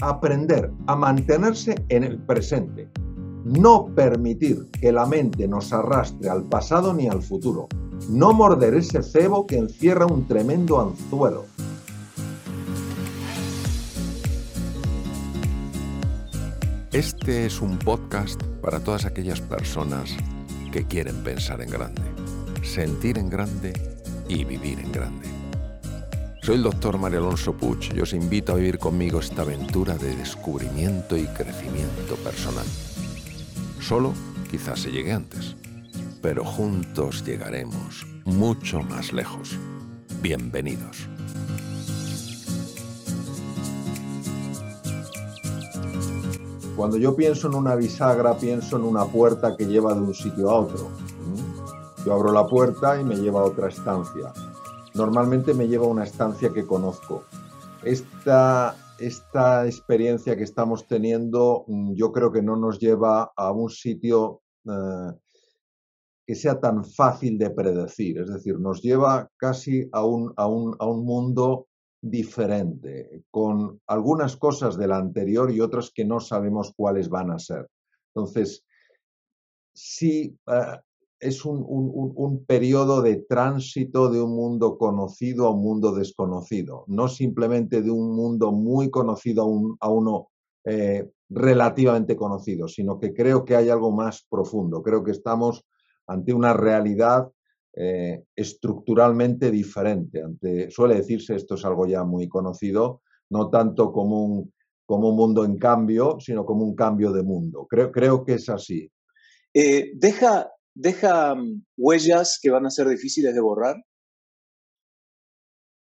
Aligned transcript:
aprender 0.00 0.70
a 0.86 0.96
mantenerse 0.96 1.74
en 1.88 2.04
el 2.04 2.18
presente, 2.18 2.88
no 3.44 3.86
permitir 3.94 4.70
que 4.70 4.92
la 4.92 5.06
mente 5.06 5.48
nos 5.48 5.72
arrastre 5.72 6.28
al 6.28 6.44
pasado 6.44 6.94
ni 6.94 7.08
al 7.08 7.22
futuro, 7.22 7.68
no 8.08 8.32
morder 8.32 8.74
ese 8.74 9.02
cebo 9.02 9.46
que 9.46 9.58
encierra 9.58 10.06
un 10.06 10.26
tremendo 10.26 10.80
anzuelo. 10.80 11.46
Este 16.92 17.46
es 17.46 17.60
un 17.60 17.78
podcast 17.78 18.42
para 18.62 18.80
todas 18.80 19.04
aquellas 19.04 19.40
personas 19.40 20.16
que 20.72 20.84
quieren 20.84 21.22
pensar 21.22 21.60
en 21.60 21.70
grande, 21.70 22.02
sentir 22.62 23.18
en 23.18 23.28
grande 23.28 23.72
y 24.28 24.44
vivir 24.44 24.80
en 24.80 24.92
grande. 24.92 25.37
Soy 26.48 26.56
el 26.56 26.62
doctor 26.62 26.96
Mario 26.96 27.18
Alonso 27.18 27.52
Puch 27.52 27.92
y 27.94 28.00
os 28.00 28.14
invito 28.14 28.52
a 28.52 28.54
vivir 28.54 28.78
conmigo 28.78 29.20
esta 29.20 29.42
aventura 29.42 29.96
de 29.96 30.16
descubrimiento 30.16 31.14
y 31.14 31.26
crecimiento 31.26 32.14
personal. 32.24 32.64
Solo 33.82 34.14
quizás 34.50 34.80
se 34.80 34.90
llegue 34.90 35.12
antes, 35.12 35.56
pero 36.22 36.46
juntos 36.46 37.22
llegaremos 37.22 38.06
mucho 38.24 38.80
más 38.80 39.12
lejos. 39.12 39.58
Bienvenidos. 40.22 41.06
Cuando 46.74 46.96
yo 46.96 47.14
pienso 47.14 47.48
en 47.48 47.56
una 47.56 47.74
bisagra, 47.74 48.38
pienso 48.38 48.78
en 48.78 48.84
una 48.84 49.04
puerta 49.04 49.54
que 49.54 49.66
lleva 49.66 49.92
de 49.92 50.00
un 50.00 50.14
sitio 50.14 50.48
a 50.48 50.60
otro. 50.60 50.88
Yo 52.06 52.14
abro 52.14 52.32
la 52.32 52.46
puerta 52.46 52.98
y 52.98 53.04
me 53.04 53.16
lleva 53.16 53.40
a 53.40 53.44
otra 53.44 53.68
estancia. 53.68 54.32
Normalmente 54.98 55.54
me 55.54 55.68
lleva 55.68 55.86
a 55.86 55.90
una 55.90 56.02
estancia 56.02 56.52
que 56.52 56.66
conozco. 56.66 57.24
Esta, 57.84 58.74
esta 58.98 59.64
experiencia 59.64 60.36
que 60.36 60.42
estamos 60.42 60.88
teniendo 60.88 61.64
mm, 61.68 61.94
yo 61.94 62.10
creo 62.10 62.32
que 62.32 62.42
no 62.42 62.56
nos 62.56 62.80
lleva 62.80 63.32
a 63.36 63.52
un 63.52 63.70
sitio 63.70 64.42
eh, 64.66 65.12
que 66.26 66.34
sea 66.34 66.58
tan 66.58 66.84
fácil 66.84 67.38
de 67.38 67.50
predecir. 67.50 68.18
Es 68.18 68.28
decir, 68.28 68.58
nos 68.58 68.82
lleva 68.82 69.30
casi 69.36 69.88
a 69.92 70.04
un, 70.04 70.34
a 70.36 70.48
un, 70.48 70.74
a 70.80 70.86
un 70.86 71.04
mundo 71.04 71.68
diferente, 72.02 73.22
con 73.30 73.80
algunas 73.86 74.36
cosas 74.36 74.76
del 74.76 74.90
anterior 74.90 75.52
y 75.52 75.60
otras 75.60 75.92
que 75.94 76.04
no 76.04 76.18
sabemos 76.18 76.72
cuáles 76.76 77.08
van 77.08 77.30
a 77.30 77.38
ser. 77.38 77.68
Entonces, 78.12 78.64
sí, 79.72 80.36
eh, 80.48 80.80
es 81.20 81.44
un, 81.44 81.64
un, 81.66 82.44
periodo 82.44 83.02
de 83.02 83.16
tránsito 83.16 84.10
de 84.10 84.20
un 84.20 84.34
mundo 84.34 84.78
conocido 84.78 85.46
a 85.46 85.50
un 85.50 85.62
mundo 85.62 85.92
desconocido, 85.92 86.84
no 86.86 87.08
simplemente 87.08 87.82
de 87.82 87.90
un 87.90 88.14
mundo 88.14 88.52
muy 88.52 88.90
conocido 88.90 89.42
a, 89.42 89.46
un, 89.46 89.76
a 89.80 89.90
uno 89.90 90.28
eh, 90.64 91.10
relativamente 91.28 92.16
conocido, 92.16 92.68
sino 92.68 92.98
que 92.98 93.12
creo 93.12 93.44
que 93.44 93.56
hay 93.56 93.68
algo 93.68 93.90
más 93.90 94.26
profundo. 94.28 94.82
Creo 94.82 95.02
que 95.02 95.10
estamos 95.10 95.64
ante 96.06 96.32
una 96.32 96.52
realidad 96.52 97.30
eh, 97.74 98.24
estructuralmente 98.34 99.50
diferente. 99.50 100.22
Ante, 100.22 100.70
suele 100.70 100.96
decirse, 100.96 101.34
esto 101.34 101.54
es 101.54 101.64
algo 101.64 101.86
ya 101.86 102.04
muy 102.04 102.28
conocido, 102.28 103.02
no 103.30 103.50
tanto 103.50 103.92
como 103.92 104.24
un, 104.24 104.52
como 104.86 105.10
un 105.10 105.16
mundo 105.16 105.44
en 105.44 105.58
cambio, 105.58 106.18
sino 106.18 106.44
como 106.44 106.64
un 106.64 106.74
cambio 106.74 107.12
de 107.12 107.22
mundo. 107.22 107.66
Creo, 107.68 107.92
creo 107.92 108.24
que 108.24 108.34
es 108.34 108.48
así. 108.48 108.90
Eh, 109.52 109.92
deja, 109.94 110.50
deja 110.78 111.34
mm, 111.34 111.64
huellas 111.76 112.38
que 112.40 112.50
van 112.50 112.66
a 112.66 112.70
ser 112.70 112.88
difíciles 112.88 113.34
de 113.34 113.40
borrar. 113.40 113.76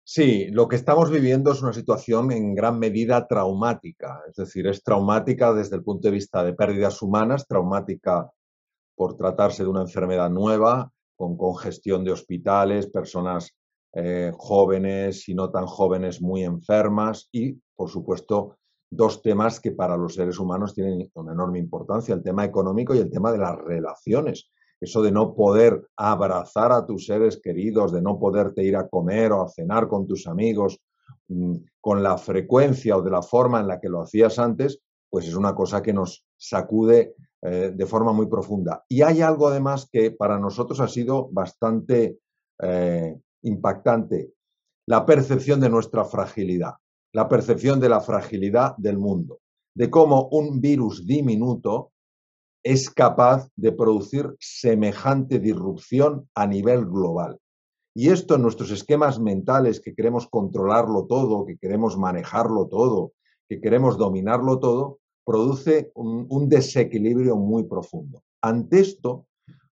Sí, 0.04 0.48
lo 0.52 0.68
que 0.68 0.76
estamos 0.76 1.10
viviendo 1.10 1.52
es 1.54 1.62
una 1.62 1.72
situación 1.72 2.32
en 2.32 2.54
gran 2.54 2.78
medida 2.78 3.28
traumática, 3.28 4.22
es 4.28 4.36
decir, 4.36 4.68
es 4.68 4.84
traumática 4.84 5.54
desde 5.54 5.78
el 5.78 5.84
punto 5.84 6.10
de 6.10 6.16
vista 6.16 6.44
de 6.44 6.54
pérdidas 6.54 7.02
humanas, 7.02 7.48
traumática 7.48 8.30
por 8.96 9.16
tratarse 9.16 9.64
de 9.64 9.70
una 9.70 9.82
enfermedad 9.82 10.30
nueva, 10.30 10.92
con 11.16 11.38
congestión 11.38 12.04
de 12.04 12.12
hospitales, 12.12 12.88
personas 12.88 13.56
eh, 13.94 14.32
jóvenes 14.36 15.30
y 15.30 15.36
no 15.36 15.50
tan 15.50 15.66
jóvenes 15.66 16.22
muy 16.22 16.44
enfermas 16.44 17.30
y, 17.32 17.54
por 17.76 17.90
supuesto, 17.90 18.58
dos 18.90 19.22
temas 19.22 19.62
que 19.62 19.72
para 19.72 19.96
los 19.96 20.16
seres 20.16 20.38
humanos 20.40 20.74
tienen 20.74 21.10
una 21.14 21.32
enorme 21.32 21.60
importancia, 21.60 22.14
el 22.14 22.24
tema 22.24 22.44
económico 22.44 22.94
y 22.94 22.98
el 22.98 23.10
tema 23.10 23.32
de 23.32 23.38
las 23.38 23.58
relaciones. 23.58 24.52
Eso 24.82 25.04
de 25.04 25.12
no 25.12 25.36
poder 25.36 25.88
abrazar 25.96 26.72
a 26.72 26.86
tus 26.86 27.06
seres 27.06 27.40
queridos, 27.42 27.92
de 27.92 28.02
no 28.02 28.20
poderte 28.20 28.64
ir 28.64 28.76
a 28.76 28.88
comer 28.90 29.32
o 29.32 29.44
a 29.44 29.50
cenar 29.50 29.88
con 29.88 30.08
tus 30.08 30.26
amigos 30.26 30.82
mm, 31.28 31.56
con 31.80 32.02
la 32.02 32.18
frecuencia 32.18 32.98
o 32.98 33.04
de 33.04 33.12
la 33.12 33.22
forma 33.22 33.60
en 33.60 33.68
la 33.68 33.80
que 33.80 33.90
lo 33.90 34.02
hacías 34.02 34.40
antes, 34.40 34.80
pues 35.10 35.28
es 35.28 35.36
una 35.36 35.54
cosa 35.54 35.84
que 35.84 35.94
nos 35.94 36.26
sacude 36.36 37.16
eh, 37.44 37.72
de 37.76 37.86
forma 37.86 38.12
muy 38.12 38.26
profunda. 38.26 38.84
Y 38.88 39.04
hay 39.04 39.22
algo 39.22 39.48
además 39.48 39.88
que 39.92 40.12
para 40.12 40.40
nosotros 40.40 40.80
ha 40.80 40.88
sido 40.88 41.30
bastante 41.32 42.18
eh, 42.60 43.20
impactante, 43.44 44.34
la 44.88 45.06
percepción 45.06 45.60
de 45.60 45.70
nuestra 45.70 46.06
fragilidad, 46.06 46.74
la 47.14 47.28
percepción 47.28 47.80
de 47.80 47.90
la 47.90 48.02
fragilidad 48.02 48.76
del 48.78 48.98
mundo, 48.98 49.40
de 49.76 49.90
cómo 49.90 50.30
un 50.30 50.62
virus 50.62 51.06
diminuto 51.06 51.91
es 52.64 52.90
capaz 52.90 53.48
de 53.56 53.72
producir 53.72 54.36
semejante 54.40 55.40
disrupción 55.40 56.30
a 56.36 56.46
nivel 56.48 56.86
global. 56.86 57.40
Y 57.94 58.10
esto 58.10 58.36
en 58.36 58.44
nuestros 58.44 58.72
esquemas 58.72 59.20
mentales 59.20 59.82
que 59.82 59.94
queremos 59.94 60.28
controlarlo 60.28 61.06
todo, 61.08 61.46
que 61.46 61.58
queremos 61.58 61.98
manejarlo 61.98 62.68
todo, 62.68 63.14
que 63.50 63.60
queremos 63.60 63.98
dominarlo 63.98 64.60
todo, 64.60 65.00
produce 65.26 65.92
un, 65.96 66.48
desequilibrio 66.48 67.36
muy 67.36 67.64
profundo. 67.64 68.24
Ante 68.42 68.80
esto, 68.80 69.28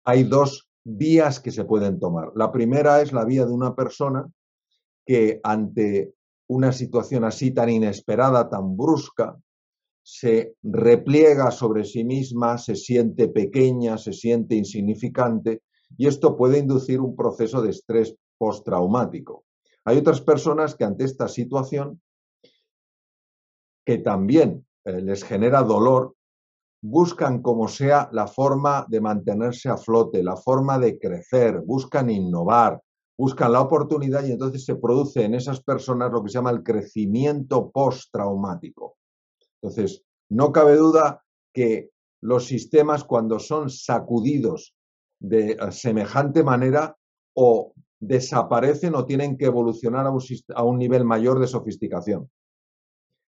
hay 0.03 0.23
dos 0.23 0.67
vías 0.83 1.39
que 1.39 1.51
se 1.51 1.65
pueden 1.65 1.99
tomar. 1.99 2.31
La 2.35 2.51
primera 2.51 3.01
es 3.01 3.13
la 3.13 3.23
vía 3.23 3.45
de 3.45 3.51
una 3.51 3.75
persona 3.75 4.27
que 5.05 5.39
ante 5.43 6.13
una 6.49 6.71
situación 6.71 7.23
así 7.23 7.51
tan 7.51 7.69
inesperada, 7.69 8.49
tan 8.49 8.75
brusca, 8.75 9.37
se 10.09 10.55
repliega 10.63 11.51
sobre 11.51 11.83
sí 11.83 12.05
misma, 12.05 12.57
se 12.57 12.77
siente 12.77 13.27
pequeña, 13.27 13.97
se 13.97 14.13
siente 14.13 14.55
insignificante 14.55 15.63
y 15.97 16.07
esto 16.07 16.37
puede 16.37 16.59
inducir 16.59 17.01
un 17.01 17.13
proceso 17.13 17.61
de 17.61 17.71
estrés 17.71 18.15
postraumático. 18.37 19.43
Hay 19.83 19.97
otras 19.97 20.21
personas 20.21 20.75
que 20.75 20.85
ante 20.85 21.03
esta 21.03 21.27
situación, 21.27 22.01
que 23.85 23.97
también 23.97 24.65
eh, 24.85 25.01
les 25.01 25.25
genera 25.25 25.61
dolor, 25.61 26.15
buscan 26.81 27.41
como 27.41 27.67
sea 27.67 28.07
la 28.13 28.27
forma 28.27 28.85
de 28.87 29.01
mantenerse 29.01 29.67
a 29.67 29.75
flote, 29.75 30.23
la 30.23 30.37
forma 30.37 30.79
de 30.79 30.97
crecer, 30.97 31.59
buscan 31.65 32.09
innovar, 32.09 32.81
buscan 33.17 33.51
la 33.51 33.59
oportunidad 33.59 34.23
y 34.23 34.31
entonces 34.31 34.63
se 34.63 34.75
produce 34.75 35.25
en 35.25 35.33
esas 35.33 35.61
personas 35.61 36.13
lo 36.13 36.23
que 36.23 36.29
se 36.29 36.35
llama 36.35 36.51
el 36.51 36.63
crecimiento 36.63 37.69
postraumático. 37.71 38.96
Entonces, 39.67 40.05
no 40.29 40.51
cabe 40.53 40.77
duda 40.77 41.25
que 41.53 41.89
los 42.21 42.45
sistemas 42.45 43.03
cuando 43.03 43.37
son 43.39 43.69
sacudidos 43.69 44.75
de 45.19 45.51
eh, 45.51 45.71
semejante 45.71 46.43
manera 46.43 46.97
o 47.35 47.73
desaparecen 47.99 48.95
o 48.95 49.05
tienen 49.05 49.37
que 49.37 49.45
evolucionar 49.45 50.07
a 50.07 50.63
un 50.63 50.77
nivel 50.77 51.03
mayor 51.03 51.39
de 51.39 51.47
sofisticación. 51.47 52.29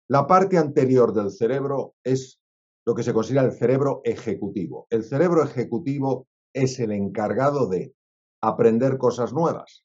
La 0.10 0.28
parte 0.28 0.58
anterior 0.58 1.14
del 1.14 1.32
cerebro 1.32 1.96
es 2.04 2.40
lo 2.86 2.94
que 2.94 3.04
se 3.04 3.14
considera 3.14 3.46
el 3.46 3.54
cerebro 3.54 4.02
ejecutivo. 4.04 4.88
El 4.90 5.04
cerebro 5.04 5.44
ejecutivo 5.44 6.28
es 6.54 6.80
el 6.80 6.92
encargado 6.92 7.68
de 7.68 7.94
aprender 8.42 8.98
cosas 8.98 9.34
nuevas, 9.34 9.84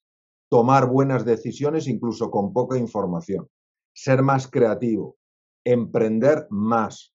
tomar 0.50 0.86
buenas 0.88 1.24
decisiones 1.24 1.88
incluso 1.88 2.30
con 2.30 2.52
poca 2.52 2.76
información, 2.78 3.48
ser 3.94 4.22
más 4.22 4.46
creativo, 4.48 5.16
emprender 5.64 6.46
más, 6.50 7.14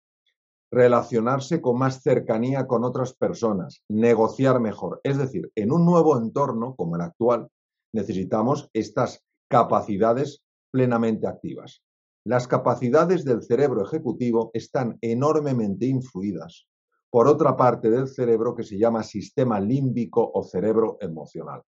relacionarse 0.71 1.61
con 1.61 1.77
más 1.77 2.01
cercanía 2.01 2.67
con 2.67 2.83
otras 2.83 3.13
personas, 3.13 3.83
negociar 3.89 4.59
mejor. 4.59 4.99
Es 5.03 5.17
decir, 5.17 5.51
en 5.55 5.71
un 5.71 5.85
nuevo 5.85 6.17
entorno 6.17 6.75
como 6.75 6.95
el 6.95 7.01
actual, 7.01 7.47
necesitamos 7.93 8.69
estas 8.73 9.23
capacidades 9.47 10.43
plenamente 10.71 11.27
activas. 11.27 11.83
Las 12.25 12.47
capacidades 12.47 13.25
del 13.25 13.43
cerebro 13.43 13.85
ejecutivo 13.85 14.49
están 14.53 14.97
enormemente 15.01 15.85
influidas 15.85 16.67
por 17.11 17.27
otra 17.27 17.55
parte 17.55 17.91
del 17.91 18.07
cerebro 18.07 18.55
que 18.55 18.63
se 18.63 18.79
llama 18.79 19.03
sistema 19.03 19.59
límbico 19.59 20.31
o 20.33 20.43
cerebro 20.43 20.97
emocional. 21.01 21.61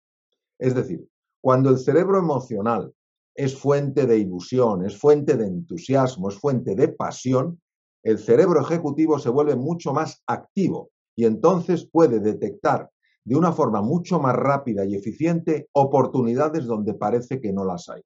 Es 0.59 0.75
decir, 0.75 1.07
cuando 1.43 1.69
el 1.69 1.79
cerebro 1.79 2.19
emocional 2.19 2.95
es 3.35 3.57
fuente 3.57 4.07
de 4.07 4.19
ilusión, 4.19 4.85
es 4.85 4.99
fuente 4.99 5.37
de 5.37 5.47
entusiasmo, 5.47 6.29
es 6.29 6.37
fuente 6.37 6.75
de 6.75 6.89
pasión, 6.89 7.61
el 8.03 8.19
cerebro 8.19 8.61
ejecutivo 8.61 9.19
se 9.19 9.31
vuelve 9.31 9.57
mucho 9.57 9.93
más 9.93 10.23
activo 10.27 10.91
y 11.17 11.25
entonces 11.25 11.89
puede 11.91 12.21
detectar 12.21 12.91
de 13.25 13.37
una 13.37 13.53
forma 13.53 13.81
mucho 13.81 14.21
más 14.21 14.37
rápida 14.37 14.85
y 14.85 14.95
eficiente 14.95 15.69
oportunidades 15.73 16.67
donde 16.67 16.95
parece 16.95 17.41
que 17.41 17.53
no 17.53 17.65
las 17.65 17.89
hay. 17.89 18.03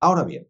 Ahora 0.00 0.24
bien, 0.24 0.48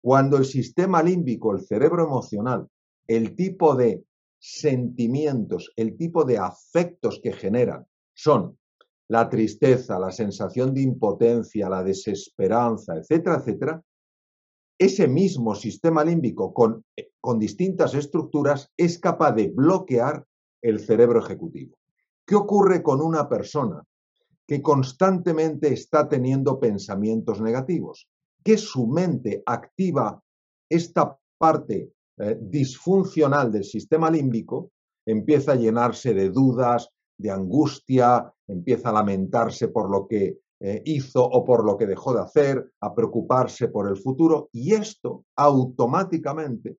Cuando 0.00 0.36
el 0.36 0.44
sistema 0.44 1.02
límbico, 1.02 1.52
el 1.52 1.66
cerebro 1.66 2.04
emocional, 2.04 2.68
el 3.08 3.34
tipo 3.34 3.74
de 3.74 4.04
sentimientos, 4.38 5.72
el 5.74 5.96
tipo 5.96 6.24
de 6.24 6.38
afectos 6.38 7.20
que 7.20 7.32
generan 7.32 7.84
son 8.14 8.56
la 9.08 9.28
tristeza, 9.28 9.98
la 9.98 10.10
sensación 10.10 10.74
de 10.74 10.82
impotencia, 10.82 11.68
la 11.68 11.82
desesperanza, 11.82 12.96
etcétera, 12.96 13.36
etcétera, 13.36 13.82
ese 14.78 15.08
mismo 15.08 15.54
sistema 15.54 16.04
límbico 16.04 16.52
con, 16.52 16.84
eh, 16.96 17.10
con 17.20 17.38
distintas 17.38 17.94
estructuras 17.94 18.70
es 18.76 18.98
capaz 18.98 19.32
de 19.32 19.48
bloquear 19.48 20.24
el 20.62 20.80
cerebro 20.80 21.20
ejecutivo. 21.20 21.76
¿Qué 22.24 22.36
ocurre 22.36 22.82
con 22.82 23.00
una 23.00 23.28
persona 23.28 23.82
que 24.46 24.62
constantemente 24.62 25.72
está 25.72 26.08
teniendo 26.08 26.60
pensamientos 26.60 27.40
negativos? 27.40 28.08
Que 28.44 28.56
su 28.56 28.86
mente 28.86 29.42
activa 29.46 30.22
esta 30.68 31.18
parte 31.38 31.92
eh, 32.18 32.36
disfuncional 32.40 33.50
del 33.50 33.64
sistema 33.64 34.10
límbico, 34.10 34.72
empieza 35.06 35.52
a 35.52 35.56
llenarse 35.56 36.12
de 36.12 36.30
dudas, 36.30 36.90
de 37.18 37.30
angustia, 37.30 38.32
empieza 38.46 38.88
a 38.88 38.92
lamentarse 38.92 39.68
por 39.68 39.90
lo 39.90 40.06
que 40.06 40.38
eh, 40.60 40.82
hizo 40.86 41.24
o 41.24 41.44
por 41.44 41.64
lo 41.64 41.76
que 41.76 41.86
dejó 41.86 42.14
de 42.14 42.20
hacer, 42.20 42.72
a 42.80 42.94
preocuparse 42.94 43.68
por 43.68 43.88
el 43.88 43.96
futuro, 43.96 44.48
y 44.52 44.74
esto 44.74 45.24
automáticamente 45.36 46.78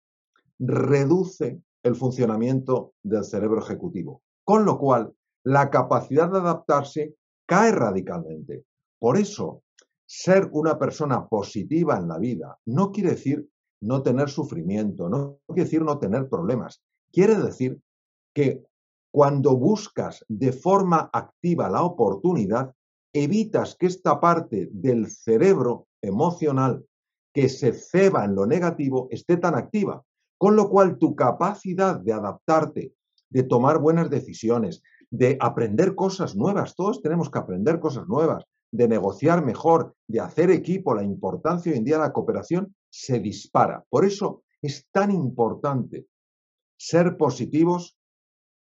reduce 0.58 1.62
el 1.84 1.96
funcionamiento 1.96 2.94
del 3.04 3.24
cerebro 3.24 3.60
ejecutivo, 3.62 4.22
con 4.44 4.66
lo 4.66 4.78
cual 4.78 5.14
la 5.44 5.70
capacidad 5.70 6.30
de 6.30 6.40
adaptarse 6.40 7.16
cae 7.46 7.72
radicalmente. 7.72 8.66
Por 9.00 9.18
eso, 9.18 9.64
ser 10.06 10.50
una 10.52 10.78
persona 10.78 11.28
positiva 11.28 11.98
en 11.98 12.08
la 12.08 12.18
vida 12.18 12.60
no 12.66 12.92
quiere 12.92 13.12
decir 13.12 13.48
no 13.82 14.04
tener 14.04 14.30
sufrimiento, 14.30 15.08
no 15.08 15.40
quiere 15.48 15.64
decir 15.64 15.84
no 15.84 16.00
tener 16.00 16.28
problemas, 16.28 16.82
quiere 17.12 17.36
decir 17.36 17.80
que 18.34 18.66
cuando 19.12 19.56
buscas 19.56 20.24
de 20.28 20.52
forma 20.52 21.10
activa 21.12 21.70
la 21.70 21.84
oportunidad, 21.84 22.74
evitas 23.14 23.76
que 23.76 23.88
esta 23.88 24.20
parte 24.20 24.70
del 24.72 25.10
cerebro 25.10 25.88
emocional 26.02 26.86
que 27.34 27.50
se 27.50 27.74
ceba 27.74 28.26
en 28.26 28.36
lo 28.36 28.46
negativo 28.46 29.08
esté 29.12 29.38
tan 29.38 29.56
activa, 29.56 30.04
con 30.38 30.56
lo 30.56 30.70
cual 30.70 30.98
tu 30.98 31.16
capacidad 31.16 32.00
de 32.00 32.14
adaptarte, 32.14 32.94
de 33.30 33.44
tomar 33.44 33.80
buenas 33.80 34.10
decisiones, 34.10 34.82
de 35.12 35.38
aprender 35.40 35.96
cosas 35.96 36.36
nuevas, 36.36 36.76
todos 36.76 37.02
tenemos 37.02 37.30
que 37.30 37.40
aprender 37.40 37.80
cosas 37.80 38.08
nuevas, 38.08 38.46
de 38.72 38.88
negociar 38.88 39.44
mejor, 39.44 39.96
de 40.08 40.20
hacer 40.20 40.52
equipo, 40.52 40.94
la 40.94 41.04
importancia 41.04 41.72
hoy 41.72 41.80
en 41.80 41.84
día 41.84 41.98
de 41.98 42.04
la 42.04 42.14
cooperación 42.14 42.76
se 42.90 43.20
dispara. 43.20 43.84
Por 43.90 44.06
eso 44.06 44.44
es 44.62 44.88
tan 44.92 45.12
importante 45.12 46.08
ser 46.78 47.18
positivos 47.18 47.99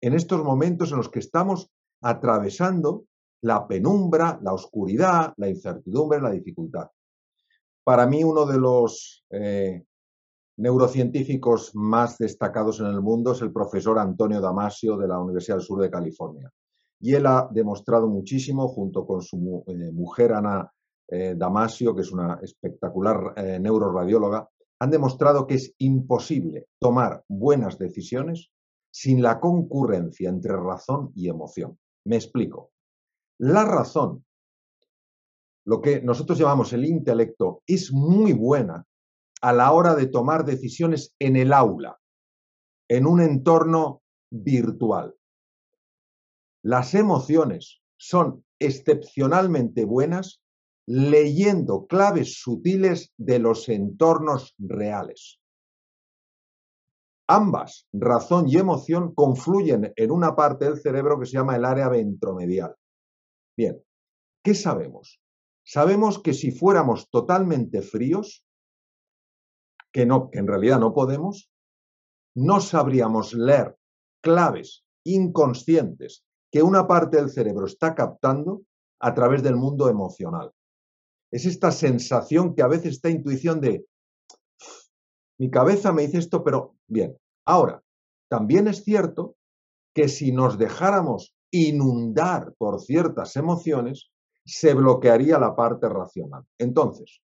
en 0.00 0.14
estos 0.14 0.42
momentos 0.44 0.90
en 0.90 0.98
los 0.98 1.08
que 1.08 1.18
estamos 1.18 1.70
atravesando 2.02 3.04
la 3.42 3.66
penumbra, 3.66 4.38
la 4.42 4.52
oscuridad, 4.52 5.32
la 5.36 5.48
incertidumbre, 5.48 6.20
la 6.20 6.30
dificultad. 6.30 6.88
Para 7.84 8.06
mí 8.06 8.24
uno 8.24 8.46
de 8.46 8.58
los 8.58 9.24
eh, 9.30 9.84
neurocientíficos 10.58 11.74
más 11.74 12.18
destacados 12.18 12.80
en 12.80 12.86
el 12.86 13.00
mundo 13.00 13.32
es 13.32 13.42
el 13.42 13.52
profesor 13.52 13.98
Antonio 13.98 14.40
Damasio 14.40 14.96
de 14.96 15.08
la 15.08 15.18
Universidad 15.18 15.56
del 15.56 15.64
Sur 15.64 15.80
de 15.80 15.90
California. 15.90 16.50
Y 17.00 17.14
él 17.14 17.26
ha 17.26 17.48
demostrado 17.50 18.08
muchísimo, 18.08 18.68
junto 18.68 19.06
con 19.06 19.22
su 19.22 19.64
eh, 19.68 19.92
mujer 19.92 20.32
Ana 20.32 20.70
eh, 21.08 21.34
Damasio, 21.36 21.94
que 21.94 22.02
es 22.02 22.10
una 22.10 22.38
espectacular 22.42 23.34
neuroradióloga, 23.60 24.48
han 24.80 24.90
demostrado 24.90 25.46
que 25.46 25.54
es 25.54 25.74
imposible 25.78 26.66
tomar 26.78 27.24
buenas 27.28 27.78
decisiones 27.78 28.50
sin 28.90 29.22
la 29.22 29.40
concurrencia 29.40 30.28
entre 30.28 30.56
razón 30.56 31.12
y 31.14 31.28
emoción. 31.28 31.78
Me 32.04 32.16
explico. 32.16 32.72
La 33.38 33.64
razón, 33.64 34.24
lo 35.64 35.80
que 35.80 36.00
nosotros 36.00 36.38
llamamos 36.38 36.72
el 36.72 36.84
intelecto, 36.84 37.62
es 37.66 37.92
muy 37.92 38.32
buena 38.32 38.86
a 39.40 39.52
la 39.52 39.72
hora 39.72 39.94
de 39.94 40.06
tomar 40.06 40.44
decisiones 40.44 41.14
en 41.18 41.36
el 41.36 41.52
aula, 41.52 41.98
en 42.88 43.06
un 43.06 43.20
entorno 43.20 44.02
virtual. 44.30 45.14
Las 46.62 46.94
emociones 46.94 47.80
son 47.96 48.44
excepcionalmente 48.58 49.84
buenas 49.84 50.40
leyendo 50.86 51.86
claves 51.86 52.40
sutiles 52.40 53.12
de 53.18 53.38
los 53.38 53.68
entornos 53.68 54.54
reales. 54.58 55.38
Ambas, 57.30 57.86
razón 57.92 58.48
y 58.48 58.56
emoción, 58.56 59.14
confluyen 59.14 59.92
en 59.94 60.10
una 60.10 60.34
parte 60.34 60.64
del 60.64 60.80
cerebro 60.80 61.20
que 61.20 61.26
se 61.26 61.32
llama 61.32 61.56
el 61.56 61.66
área 61.66 61.90
ventromedial. 61.90 62.74
Bien, 63.54 63.82
¿qué 64.42 64.54
sabemos? 64.54 65.20
Sabemos 65.62 66.18
que 66.18 66.32
si 66.32 66.50
fuéramos 66.50 67.10
totalmente 67.10 67.82
fríos, 67.82 68.46
que 69.92 70.06
no, 70.06 70.30
que 70.30 70.38
en 70.38 70.46
realidad 70.46 70.80
no 70.80 70.94
podemos, 70.94 71.50
no 72.34 72.60
sabríamos 72.60 73.34
leer 73.34 73.76
claves 74.22 74.84
inconscientes 75.04 76.24
que 76.50 76.62
una 76.62 76.86
parte 76.86 77.18
del 77.18 77.28
cerebro 77.28 77.66
está 77.66 77.94
captando 77.94 78.62
a 79.00 79.12
través 79.12 79.42
del 79.42 79.56
mundo 79.56 79.90
emocional. 79.90 80.50
Es 81.30 81.44
esta 81.44 81.72
sensación 81.72 82.54
que 82.54 82.62
a 82.62 82.68
veces 82.68 82.94
esta 82.94 83.10
intuición 83.10 83.60
de 83.60 83.86
mi 85.38 85.50
cabeza 85.50 85.92
me 85.92 86.02
dice 86.02 86.18
esto, 86.18 86.42
pero 86.42 86.76
bien. 86.86 87.16
Ahora, 87.44 87.82
también 88.28 88.68
es 88.68 88.84
cierto 88.84 89.36
que 89.94 90.08
si 90.08 90.32
nos 90.32 90.58
dejáramos 90.58 91.34
inundar 91.50 92.54
por 92.58 92.80
ciertas 92.80 93.36
emociones, 93.36 94.10
se 94.44 94.74
bloquearía 94.74 95.38
la 95.38 95.54
parte 95.54 95.88
racional. 95.88 96.44
Entonces, 96.58 97.20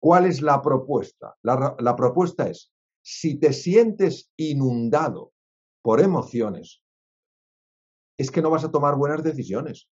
¿cuál 0.00 0.26
es 0.26 0.42
la 0.42 0.60
propuesta? 0.62 1.36
La, 1.42 1.74
la, 1.78 1.96
propuesta 1.96 2.48
es, 2.48 2.72
si 3.02 3.38
te 3.38 3.52
sientes 3.52 4.30
inundado 4.36 5.32
por 5.82 6.00
emociones, 6.00 6.82
es 8.18 8.30
que 8.30 8.42
no 8.42 8.50
vas 8.50 8.64
a 8.64 8.70
tomar 8.70 8.96
buenas 8.96 9.22
decisiones. 9.22 9.88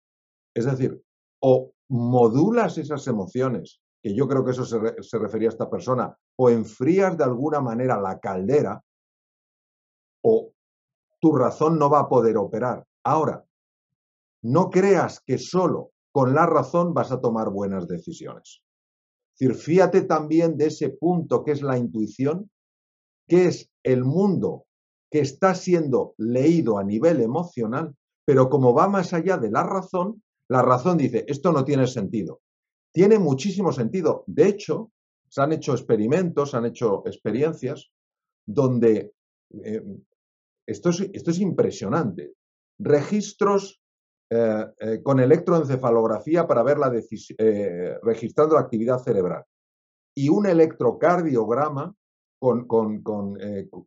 Es 0.55 0.65
decir, 0.65 1.01
o 1.41 1.73
modulas 1.89 2.77
esas 2.77 3.07
emociones, 3.07 3.81
que 4.05 4.13
yo 4.13 4.27
creo 4.27 4.45
que 4.45 4.51
eso 4.51 4.63
se, 4.63 4.77
se 5.01 5.17
refería 5.17 5.49
a 5.49 5.53
esta 5.53 5.67
persona, 5.67 6.15
o 6.37 6.51
enfrías 6.51 7.17
de 7.17 7.23
alguna 7.23 7.59
manera 7.59 7.99
la 7.99 8.19
caldera, 8.19 8.79
o 10.23 10.51
tu 11.19 11.35
razón 11.35 11.79
no 11.79 11.89
va 11.89 12.01
a 12.01 12.07
poder 12.07 12.37
operar. 12.37 12.85
Ahora, 13.03 13.43
no 14.43 14.69
creas 14.69 15.21
que 15.25 15.39
solo 15.39 15.89
con 16.11 16.35
la 16.35 16.45
razón 16.45 16.93
vas 16.93 17.11
a 17.11 17.19
tomar 17.19 17.49
buenas 17.49 17.87
decisiones. 17.87 18.61
Es 19.33 19.39
decir, 19.39 19.55
fíjate 19.55 20.03
también 20.03 20.55
de 20.55 20.67
ese 20.67 20.89
punto 20.89 21.43
que 21.43 21.53
es 21.53 21.63
la 21.63 21.79
intuición, 21.79 22.51
que 23.27 23.45
es 23.47 23.71
el 23.81 24.03
mundo 24.03 24.67
que 25.09 25.21
está 25.21 25.55
siendo 25.55 26.13
leído 26.19 26.77
a 26.77 26.83
nivel 26.83 27.21
emocional, 27.21 27.95
pero 28.23 28.51
como 28.51 28.71
va 28.71 28.87
más 28.87 29.13
allá 29.13 29.37
de 29.37 29.49
la 29.49 29.63
razón, 29.63 30.21
la 30.47 30.61
razón 30.61 30.99
dice, 30.99 31.25
esto 31.27 31.51
no 31.51 31.65
tiene 31.65 31.87
sentido. 31.87 32.41
Tiene 32.95 33.19
muchísimo 33.19 33.73
sentido. 33.73 34.23
De 34.25 34.47
hecho, 34.47 34.93
se 35.27 35.41
han 35.41 35.51
hecho 35.51 35.73
experimentos, 35.73 36.51
se 36.51 36.57
han 36.57 36.65
hecho 36.65 37.03
experiencias 37.05 37.91
donde 38.47 39.11
eh, 39.65 39.83
esto 40.65 40.91
es, 40.91 41.01
esto 41.11 41.31
es 41.31 41.39
impresionante. 41.41 42.35
Registros 42.79 43.81
eh, 44.29 44.65
eh, 44.79 45.01
con 45.03 45.19
electroencefalografía 45.19 46.47
para 46.47 46.63
ver 46.63 46.77
la 46.77 46.89
registrando 48.01 48.55
la 48.55 48.61
actividad 48.61 48.99
cerebral 48.99 49.43
y 50.15 50.29
un 50.29 50.45
electrocardiograma 50.45 51.93
con, 52.39 52.65
con, 52.65 53.37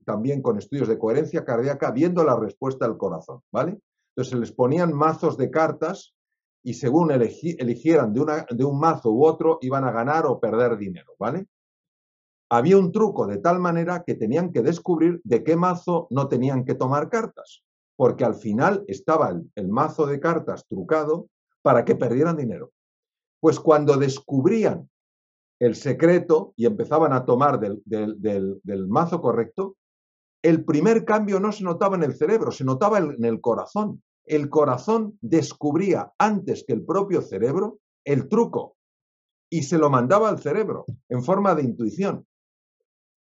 también 0.05 0.43
con 0.43 0.59
estudios 0.59 0.87
de 0.87 0.99
coherencia 0.99 1.47
cardíaca 1.47 1.93
viendo 1.93 2.25
la 2.25 2.39
respuesta 2.39 2.87
del 2.87 2.99
corazón, 2.99 3.41
¿vale? 3.51 3.81
Entonces 4.11 4.33
se 4.33 4.39
les 4.39 4.53
ponían 4.53 4.93
mazos 4.93 5.39
de 5.39 5.51
cartas 5.51 6.15
y 6.69 6.75
según 6.75 7.11
eligieran 7.11 8.13
de, 8.13 8.45
de 8.51 8.65
un 8.65 8.79
mazo 8.79 9.11
u 9.11 9.25
otro 9.25 9.59
iban 9.63 9.85
a 9.85 9.91
ganar 9.91 10.27
o 10.27 10.39
perder 10.39 10.77
dinero, 10.77 11.15
¿vale? 11.19 11.47
había 12.51 12.79
un 12.79 12.93
truco 12.93 13.27
de 13.27 13.39
tal 13.39 13.59
manera 13.59 14.05
que 14.05 14.15
tenían 14.15 14.53
que 14.53 14.63
descubrir 14.63 15.21
de 15.25 15.45
qué 15.45 15.57
mazo 15.57 16.07
no 16.11 16.29
tenían 16.29 16.65
que 16.65 16.75
tomar 16.75 17.09
cartas, 17.09 17.63
porque 17.97 18.25
al 18.25 18.35
final 18.35 18.85
estaba 18.89 19.39
el, 19.55 19.69
mazo 19.69 20.07
de 20.07 20.21
cartas 20.21 20.67
trucado 20.67 21.29
para 21.63 21.85
que 21.85 21.95
perdieran 21.95 22.37
dinero. 22.37 22.73
Pues 23.41 23.61
cuando 23.61 23.97
descubrían 23.97 24.89
el 25.61 25.75
secreto 25.75 26.55
y 26.57 26.67
empezaban 26.67 27.13
a 27.13 27.25
tomar 27.25 27.61
del, 27.61 27.83
del, 27.85 28.89
mazo 28.89 29.21
correcto, 29.21 29.77
el 30.43 30.65
primer 30.65 31.05
cambio 31.05 31.41
no 31.41 31.53
se 31.53 31.65
notaba 31.65 31.97
en 31.97 32.05
el 32.05 32.15
cerebro, 32.15 32.53
se 32.53 32.65
notaba 32.65 32.99
en 32.99 33.25
el 33.25 33.41
corazón. 33.41 34.03
El 34.29 34.51
corazón 34.51 35.19
descubría 35.23 36.13
antes 36.19 36.65
que 36.67 36.75
el 36.75 36.85
propio 36.85 37.23
cerebro 37.23 37.81
el 38.05 38.29
truco 38.29 38.77
y 39.51 39.63
se 39.63 39.79
lo 39.79 39.89
mandaba 39.89 40.29
al 40.29 40.39
cerebro 40.39 40.85
en 41.09 41.23
forma 41.23 41.55
de 41.55 41.63
intuición. 41.63 42.27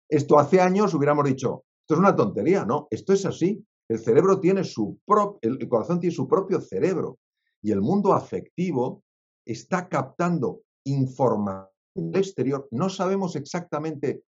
Esto 0.09 0.39
hace 0.39 0.61
años 0.61 0.95
hubiéramos 0.95 1.27
dicho, 1.27 1.65
esto 1.83 1.95
es 1.95 2.01
una 2.01 2.17
tontería, 2.17 2.65
no, 2.65 2.89
esto 2.91 3.13
es 3.13 3.27
así. 3.27 3.63
El 3.89 3.99
cerebro 3.99 4.41
tiene 4.41 4.65
su 4.65 4.99
propio, 5.05 5.39
el 5.43 5.69
corazón 5.69 6.01
tiene 6.01 6.15
su 6.15 6.27
propio 6.27 6.61
cerebro 6.61 7.19
y 7.63 7.73
el 7.73 7.81
mundo 7.81 8.15
afectivo 8.15 9.03
está 9.45 9.89
captando 9.89 10.63
información 10.85 11.71
del 11.95 12.23
exterior. 12.23 12.69
No 12.71 12.89
sabemos 12.89 13.37
exactamente 13.37 14.23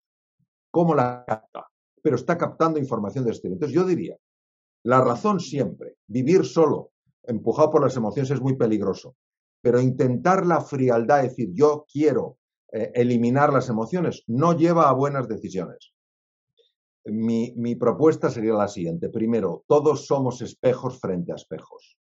cómo 0.71 0.95
la 0.95 1.25
capta, 1.27 1.67
pero 2.03 2.17
está 2.17 2.37
captando 2.37 2.79
información 2.79 3.25
del 3.25 3.35
exterior. 3.35 3.57
Entonces 3.57 3.75
yo 3.75 3.85
diría, 3.85 4.17
la 4.87 5.01
razón 5.01 5.41
siempre, 5.41 5.97
vivir 6.07 6.45
solo, 6.45 6.93
empujado 7.25 7.73
por 7.73 7.83
las 7.83 7.97
emociones 7.97 8.31
es 8.31 8.41
muy 8.41 8.55
peligroso, 8.55 9.17
pero 9.61 9.81
intentar 9.81 10.47
la 10.47 10.61
frialdad, 10.61 11.25
decir 11.25 11.51
yo 11.53 11.85
quiero 11.93 12.39
eh, 12.71 12.93
eliminar 12.95 13.53
las 13.53 13.69
emociones, 13.69 14.23
no 14.29 14.53
lleva 14.53 14.89
a 14.89 14.93
buenas 14.93 15.27
decisiones. 15.27 15.93
Mi, 17.05 17.53
mi 17.57 17.75
propuesta 17.75 18.31
sería 18.31 18.55
la 18.55 18.69
siguiente. 18.69 19.09
Primero, 19.09 19.65
todos 19.67 20.07
somos 20.07 20.41
espejos 20.41 21.01
frente 21.01 21.33
a 21.33 21.35
espejos. 21.35 21.99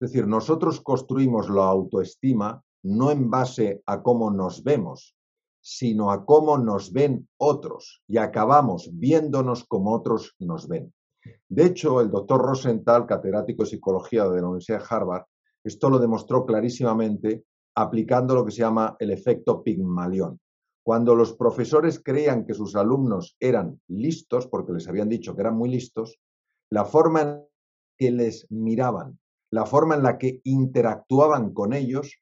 Es 0.00 0.10
decir, 0.10 0.26
nosotros 0.26 0.80
construimos 0.80 1.48
la 1.48 1.66
autoestima 1.66 2.64
no 2.82 3.12
en 3.12 3.30
base 3.30 3.80
a 3.86 4.02
cómo 4.02 4.32
nos 4.32 4.64
vemos, 4.64 5.16
sino 5.60 6.10
a 6.10 6.24
cómo 6.24 6.58
nos 6.58 6.92
ven 6.92 7.28
otros 7.36 8.02
y 8.08 8.16
acabamos 8.16 8.90
viéndonos 8.92 9.62
como 9.62 9.92
otros 9.94 10.34
nos 10.40 10.66
ven. 10.66 10.92
De 11.48 11.66
hecho, 11.66 12.00
el 12.00 12.10
doctor 12.10 12.40
Rosenthal, 12.40 13.06
catedrático 13.06 13.62
de 13.62 13.70
psicología 13.70 14.24
de 14.28 14.40
la 14.40 14.48
Universidad 14.48 14.78
de 14.78 14.86
Harvard, 14.88 15.24
esto 15.64 15.88
lo 15.88 15.98
demostró 15.98 16.44
clarísimamente 16.44 17.44
aplicando 17.74 18.34
lo 18.34 18.44
que 18.44 18.50
se 18.50 18.58
llama 18.58 18.96
el 18.98 19.10
efecto 19.10 19.62
Pigmalión. 19.62 20.40
Cuando 20.84 21.14
los 21.14 21.34
profesores 21.34 22.00
creían 22.02 22.44
que 22.44 22.54
sus 22.54 22.74
alumnos 22.74 23.36
eran 23.38 23.80
listos, 23.88 24.48
porque 24.48 24.72
les 24.72 24.88
habían 24.88 25.08
dicho 25.08 25.34
que 25.34 25.42
eran 25.42 25.56
muy 25.56 25.70
listos, 25.70 26.18
la 26.70 26.84
forma 26.84 27.20
en 27.20 27.44
que 27.96 28.10
les 28.10 28.50
miraban, 28.50 29.18
la 29.52 29.64
forma 29.64 29.94
en 29.94 30.02
la 30.02 30.18
que 30.18 30.40
interactuaban 30.42 31.52
con 31.52 31.72
ellos, 31.72 32.18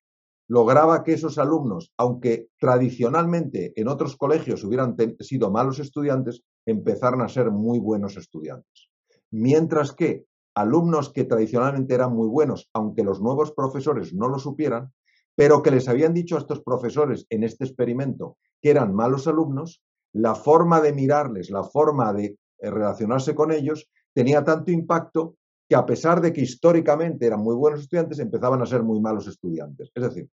lograba 0.49 1.05
que 1.05 1.13
esos 1.13 1.39
alumnos, 1.39 1.93
aunque 1.97 2.49
tradicionalmente 2.59 3.73
en 3.81 3.89
otros 3.89 4.17
colegios 4.17 4.65
hubieran 4.65 4.97
sido 5.21 5.51
malos 5.51 5.79
estudiantes, 5.79 6.43
empezaran 6.67 7.23
a 7.23 7.29
ser 7.29 7.51
muy 7.51 7.79
buenos 7.79 8.17
estudiantes. 8.17 8.90
Mientras 9.31 9.93
que 9.93 10.27
alumnos 10.55 11.13
que 11.13 11.25
tradicionalmente 11.25 11.95
eran 11.95 12.13
muy 12.15 12.29
buenos, 12.29 12.69
aunque 12.73 13.05
los 13.05 13.21
nuevos 13.21 13.53
profesores 13.53 14.13
no 14.13 14.29
lo 14.29 14.39
supieran, 14.39 14.93
pero 15.35 15.63
que 15.63 15.71
les 15.71 15.89
habían 15.89 16.13
dicho 16.13 16.37
a 16.37 16.41
estos 16.41 16.61
profesores 16.63 17.27
en 17.31 17.45
este 17.45 17.65
experimento 17.65 18.37
que 18.61 18.71
eran 18.71 18.95
malos 18.95 19.27
alumnos, 19.27 19.83
la 20.13 20.35
forma 20.35 20.81
de 20.81 20.93
mirarles, 20.93 21.51
la 21.51 21.65
forma 21.65 22.13
de 22.13 22.37
eh, 22.59 22.71
relacionarse 22.71 23.35
con 23.35 23.53
ellos, 23.53 23.89
tenía 24.13 24.45
tanto 24.45 24.71
impacto 24.71 25.37
que 25.69 25.77
a 25.77 25.87
pesar 25.87 26.21
de 26.21 26.33
que 26.33 26.41
históricamente 26.41 27.27
eran 27.27 27.41
muy 27.41 27.55
buenos 27.55 27.81
estudiantes, 27.81 28.19
empezaban 28.19 28.61
a 28.61 28.67
ser 28.67 28.83
muy 28.83 29.01
malos 29.01 29.29
estudiantes. 29.29 29.91
Es 29.95 30.03
decir, 30.03 30.29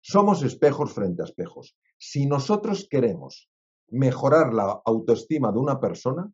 somos 0.00 0.42
espejos 0.42 0.92
frente 0.92 1.22
a 1.22 1.26
espejos. 1.26 1.76
Si 1.98 2.24
nosotros 2.26 2.88
queremos 2.90 3.50
mejorar 3.88 4.54
la 4.54 4.80
autoestima 4.84 5.52
de 5.52 5.58
una 5.58 5.78
persona, 5.78 6.32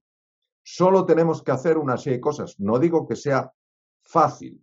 Solo 0.68 1.06
tenemos 1.06 1.44
que 1.44 1.52
hacer 1.52 1.78
una 1.78 1.96
serie 1.96 2.16
de 2.16 2.20
cosas. 2.20 2.58
No 2.58 2.80
digo 2.80 3.06
que 3.06 3.14
sea 3.14 3.52
fácil. 4.02 4.60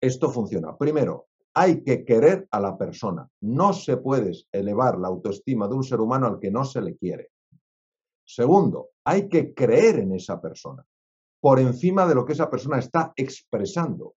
Esto 0.00 0.30
funciona. 0.30 0.76
Primero, 0.76 1.26
hay 1.52 1.82
que 1.82 2.04
querer 2.04 2.46
a 2.52 2.60
la 2.60 2.78
persona. 2.78 3.28
No 3.40 3.72
se 3.72 3.96
puede 3.96 4.30
elevar 4.52 4.96
la 5.00 5.08
autoestima 5.08 5.66
de 5.66 5.74
un 5.74 5.82
ser 5.82 6.00
humano 6.00 6.28
al 6.28 6.38
que 6.38 6.52
no 6.52 6.64
se 6.64 6.80
le 6.80 6.96
quiere. 6.96 7.32
Segundo, 8.24 8.90
hay 9.02 9.28
que 9.28 9.52
creer 9.52 9.98
en 9.98 10.12
esa 10.12 10.40
persona 10.40 10.86
por 11.40 11.58
encima 11.58 12.06
de 12.06 12.14
lo 12.14 12.24
que 12.24 12.34
esa 12.34 12.48
persona 12.48 12.78
está 12.78 13.12
expresando. 13.16 14.14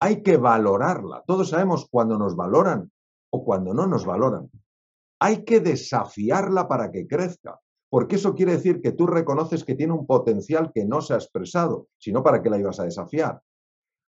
Hay 0.00 0.22
que 0.22 0.38
valorarla. 0.38 1.22
Todos 1.26 1.50
sabemos 1.50 1.86
cuando 1.90 2.16
nos 2.16 2.34
valoran 2.34 2.90
o 3.30 3.44
cuando 3.44 3.74
no 3.74 3.86
nos 3.86 4.06
valoran. 4.06 4.50
Hay 5.20 5.44
que 5.44 5.60
desafiarla 5.60 6.66
para 6.66 6.90
que 6.90 7.06
crezca 7.06 7.60
porque 7.88 8.16
eso 8.16 8.34
quiere 8.34 8.52
decir 8.52 8.80
que 8.80 8.92
tú 8.92 9.06
reconoces 9.06 9.64
que 9.64 9.74
tiene 9.74 9.92
un 9.92 10.06
potencial 10.06 10.72
que 10.72 10.84
no 10.84 11.00
se 11.00 11.14
ha 11.14 11.16
expresado, 11.16 11.88
sino 11.98 12.22
para 12.22 12.42
qué 12.42 12.50
la 12.50 12.58
ibas 12.58 12.80
a 12.80 12.84
desafiar. 12.84 13.40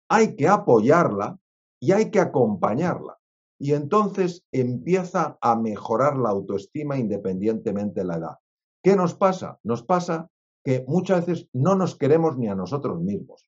Hay 0.09 0.35
que 0.35 0.49
apoyarla 0.49 1.39
y 1.81 1.93
hay 1.93 2.11
que 2.11 2.21
acompañarla. 2.21 3.19
Y 3.59 3.75
entonces 3.75 4.45
empieza 4.53 5.39
a 5.41 5.55
mejorar 5.55 6.17
la 6.17 6.31
autoestima 6.31 6.99
independientemente 6.99 8.01
de 8.01 8.07
la 8.07 8.17
edad. 8.17 8.39
¿Qué 8.83 8.97
nos 8.97 9.15
pasa? 9.15 9.59
Nos 9.63 9.83
pasa 9.83 10.29
que 10.65 10.85
muchas 10.89 11.27
veces 11.27 11.49
no 11.53 11.77
nos 11.77 11.97
queremos 11.97 12.37
ni 12.39 12.49
a 12.49 12.55
nosotros 12.55 13.01
mismos. 13.01 13.47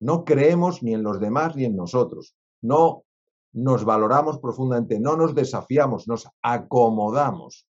No 0.00 0.24
creemos 0.24 0.82
ni 0.82 0.94
en 0.94 1.02
los 1.02 1.20
demás 1.20 1.56
ni 1.56 1.64
en 1.64 1.76
nosotros. 1.76 2.36
No 2.62 3.04
nos 3.52 3.84
valoramos 3.84 4.38
profundamente, 4.38 5.00
no 5.00 5.16
nos 5.16 5.34
desafiamos, 5.34 6.06
nos 6.06 6.28
acomodamos 6.42 7.66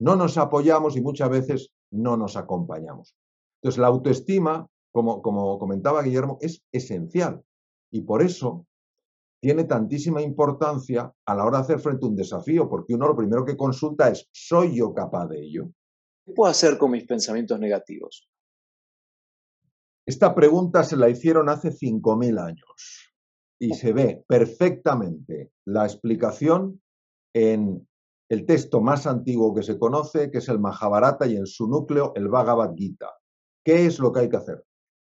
no 0.00 0.16
nos 0.16 0.38
apoyamos 0.38 0.96
y 0.96 1.00
muchas 1.00 1.30
veces 1.30 1.70
no 1.90 2.16
nos 2.16 2.36
acompañamos. 2.36 3.16
Entonces, 3.60 3.78
la 3.78 3.88
autoestima, 3.88 4.66
como, 4.92 5.22
como 5.22 5.58
comentaba 5.58 6.02
Guillermo, 6.02 6.38
es 6.40 6.62
esencial 6.72 7.42
y 7.90 8.02
por 8.02 8.22
eso 8.22 8.66
tiene 9.40 9.64
tantísima 9.64 10.20
importancia 10.22 11.12
a 11.26 11.34
la 11.34 11.44
hora 11.44 11.58
de 11.58 11.64
hacer 11.64 11.80
frente 11.80 12.04
a 12.04 12.08
un 12.08 12.16
desafío, 12.16 12.68
porque 12.68 12.94
uno 12.94 13.08
lo 13.08 13.16
primero 13.16 13.44
que 13.44 13.56
consulta 13.56 14.08
es, 14.08 14.28
¿soy 14.32 14.76
yo 14.76 14.92
capaz 14.92 15.28
de 15.28 15.40
ello? 15.40 15.70
¿Qué 16.26 16.32
puedo 16.32 16.50
hacer 16.50 16.76
con 16.76 16.90
mis 16.90 17.04
pensamientos 17.04 17.58
negativos? 17.58 18.28
Esta 20.06 20.34
pregunta 20.34 20.82
se 20.84 20.96
la 20.96 21.08
hicieron 21.08 21.48
hace 21.48 21.70
5.000 21.70 22.40
años 22.40 23.12
y 23.60 23.74
se 23.74 23.92
ve 23.92 24.24
perfectamente 24.26 25.52
la 25.66 25.84
explicación 25.84 26.82
en 27.34 27.87
el 28.28 28.44
texto 28.44 28.80
más 28.80 29.06
antiguo 29.06 29.54
que 29.54 29.62
se 29.62 29.78
conoce, 29.78 30.30
que 30.30 30.38
es 30.38 30.48
el 30.48 30.58
Mahabharata 30.58 31.26
y 31.26 31.36
en 31.36 31.46
su 31.46 31.66
núcleo 31.66 32.12
el 32.14 32.28
Bhagavad 32.28 32.74
Gita. 32.74 33.14
¿Qué 33.64 33.86
es 33.86 33.98
lo 33.98 34.12
que 34.12 34.20
hay 34.20 34.28
que 34.28 34.36
hacer? 34.36 34.64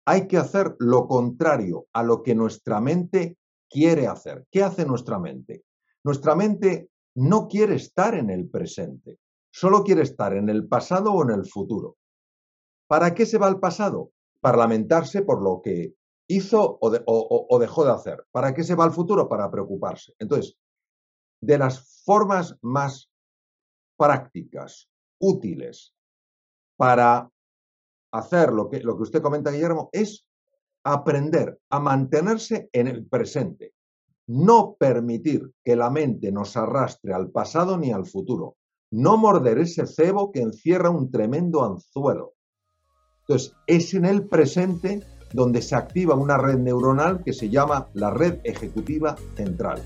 Hay 0.05 0.27
que 0.27 0.37
hacer 0.37 0.75
lo 0.79 1.07
contrario 1.07 1.87
a 1.93 2.03
lo 2.03 2.23
que 2.23 2.33
nuestra 2.33 2.79
mente 2.79 3.37
quiere 3.69 4.07
hacer. 4.07 4.45
¿Qué 4.49 4.63
hace 4.63 4.85
nuestra 4.85 5.19
mente? 5.19 5.65
Nuestra 6.03 6.35
mente 6.35 6.89
no 7.15 7.47
quiere 7.47 7.75
estar 7.75 8.15
en 8.15 8.29
el 8.29 8.49
presente, 8.49 9.19
solo 9.51 9.83
quiere 9.83 10.03
estar 10.03 10.33
en 10.33 10.49
el 10.49 10.67
pasado 10.67 11.11
o 11.11 11.23
en 11.23 11.31
el 11.31 11.45
futuro. 11.45 11.97
¿Para 12.87 13.13
qué 13.13 13.25
se 13.25 13.37
va 13.37 13.47
al 13.47 13.59
pasado? 13.59 14.11
Para 14.39 14.57
lamentarse 14.57 15.21
por 15.21 15.41
lo 15.43 15.61
que 15.61 15.93
hizo 16.27 16.79
o, 16.81 17.47
o 17.49 17.59
dejó 17.59 17.83
de 17.83 17.91
hacer. 17.91 18.25
¿Para 18.31 18.53
qué 18.53 18.63
se 18.63 18.75
va 18.75 18.85
al 18.85 18.93
futuro? 18.93 19.27
Para 19.27 19.51
preocuparse. 19.51 20.13
Entonces, 20.19 20.57
de 21.41 21.57
las 21.57 22.03
formas 22.03 22.57
más 22.61 23.09
prácticas, 23.97 24.89
útiles 25.19 25.93
para 26.77 27.29
hacer 28.11 28.51
lo 28.51 28.69
que, 28.69 28.79
lo 28.79 28.95
que 28.95 29.03
usted 29.03 29.21
comenta, 29.21 29.51
Guillermo, 29.51 29.89
es 29.91 30.25
aprender 30.83 31.59
a 31.69 31.79
mantenerse 31.79 32.69
en 32.71 32.87
el 32.87 33.05
presente, 33.05 33.73
no 34.27 34.75
permitir 34.79 35.53
que 35.63 35.75
la 35.75 35.89
mente 35.89 36.31
nos 36.31 36.55
arrastre 36.55 37.13
al 37.13 37.29
pasado 37.29 37.77
ni 37.77 37.91
al 37.91 38.05
futuro, 38.05 38.55
no 38.91 39.17
morder 39.17 39.59
ese 39.59 39.85
cebo 39.85 40.31
que 40.31 40.41
encierra 40.41 40.89
un 40.89 41.11
tremendo 41.11 41.63
anzuelo. 41.63 42.33
Entonces, 43.21 43.53
es 43.67 43.93
en 43.93 44.05
el 44.05 44.27
presente 44.27 45.03
donde 45.33 45.61
se 45.61 45.75
activa 45.75 46.15
una 46.15 46.37
red 46.37 46.57
neuronal 46.57 47.23
que 47.23 47.33
se 47.33 47.49
llama 47.49 47.89
la 47.93 48.09
red 48.09 48.39
ejecutiva 48.43 49.15
central. 49.35 49.81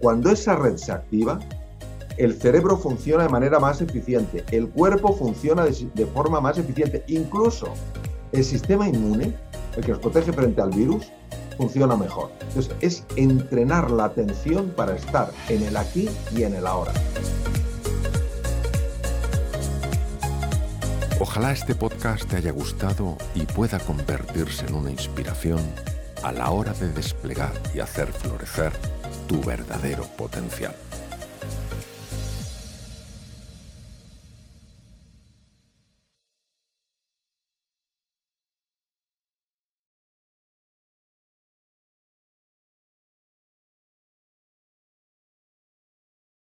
Cuando 0.00 0.30
esa 0.30 0.56
red 0.56 0.76
se 0.76 0.92
activa, 0.92 1.40
el 2.18 2.38
cerebro 2.38 2.76
funciona 2.76 3.24
de 3.24 3.28
manera 3.28 3.58
más 3.58 3.80
eficiente, 3.80 4.44
el 4.50 4.68
cuerpo 4.68 5.14
funciona 5.14 5.64
de, 5.64 6.06
forma 6.06 6.40
más 6.40 6.58
eficiente, 6.58 7.02
incluso 7.06 7.68
el 8.32 8.44
sistema 8.44 8.88
inmune, 8.88 9.34
el 9.76 9.84
que 9.84 9.92
nos 9.92 10.00
protege 10.00 10.32
frente 10.32 10.60
al 10.60 10.70
virus, 10.70 11.06
funciona 11.56 11.96
mejor. 11.96 12.30
Entonces 12.40 12.74
es 12.80 13.04
entrenar 13.16 13.90
la 13.90 14.04
atención 14.04 14.70
para 14.76 14.94
estar 14.94 15.30
en 15.48 15.62
el 15.62 15.76
aquí 15.76 16.08
y 16.34 16.42
en 16.42 16.54
el 16.54 16.66
ahora. 16.66 16.92
Ojalá 21.18 21.52
este 21.52 21.74
podcast 21.74 22.28
te 22.28 22.36
haya 22.36 22.52
gustado 22.52 23.16
y 23.34 23.46
pueda 23.46 23.78
convertirse 23.78 24.66
en 24.66 24.74
una 24.74 24.90
inspiración 24.90 25.60
a 26.22 26.32
la 26.32 26.50
hora 26.50 26.74
de 26.74 26.92
desplegar 26.92 27.52
y 27.74 27.80
hacer 27.80 28.08
florecer 28.08 28.72
tu 29.26 29.40
verdadero 29.42 30.04
potencial. 30.16 30.74